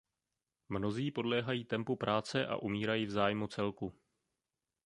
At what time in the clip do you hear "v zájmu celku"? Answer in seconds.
3.05-3.93